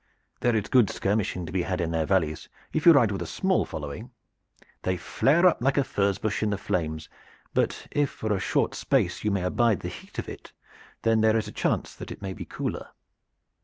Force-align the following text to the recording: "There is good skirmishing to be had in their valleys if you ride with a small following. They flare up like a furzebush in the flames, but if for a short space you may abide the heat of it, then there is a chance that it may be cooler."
"There 0.39 0.55
is 0.55 0.63
good 0.67 0.89
skirmishing 0.89 1.45
to 1.45 1.51
be 1.51 1.61
had 1.61 1.79
in 1.79 1.91
their 1.91 2.07
valleys 2.07 2.49
if 2.73 2.87
you 2.87 2.91
ride 2.91 3.11
with 3.11 3.21
a 3.21 3.27
small 3.27 3.65
following. 3.65 4.09
They 4.81 4.97
flare 4.97 5.45
up 5.45 5.61
like 5.61 5.77
a 5.77 5.83
furzebush 5.83 6.41
in 6.41 6.49
the 6.49 6.57
flames, 6.57 7.07
but 7.53 7.87
if 7.91 8.09
for 8.09 8.33
a 8.33 8.39
short 8.39 8.73
space 8.73 9.23
you 9.23 9.29
may 9.29 9.43
abide 9.43 9.81
the 9.81 9.89
heat 9.89 10.17
of 10.17 10.27
it, 10.27 10.53
then 11.03 11.21
there 11.21 11.37
is 11.37 11.47
a 11.47 11.51
chance 11.51 11.93
that 11.93 12.09
it 12.09 12.19
may 12.19 12.33
be 12.33 12.45
cooler." 12.45 12.87